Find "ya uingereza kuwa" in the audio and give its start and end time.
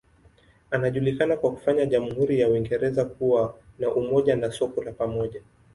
2.39-3.55